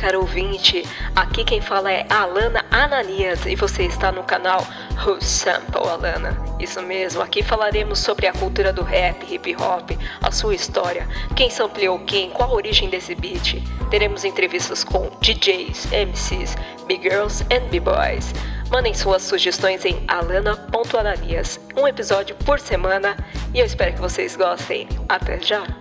[0.00, 0.82] caro ouvinte.
[1.14, 4.66] Aqui quem fala é Alana Ananias e você está no canal
[5.04, 6.42] Who Sample Alana.
[6.58, 9.90] Isso mesmo, aqui falaremos sobre a cultura do rap, hip hop,
[10.22, 11.06] a sua história,
[11.36, 13.62] quem sampleou quem, qual a origem desse beat.
[13.90, 16.56] Teremos entrevistas com DJs, MCs,
[16.86, 18.32] B-Girls and B-Boys.
[18.70, 23.16] Mandem suas sugestões em alana.ananias, um episódio por semana
[23.52, 24.88] e eu espero que vocês gostem.
[25.08, 25.79] Até já!